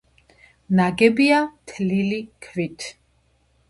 [0.79, 1.43] ნაგებია
[1.73, 2.93] თლილი ქვით.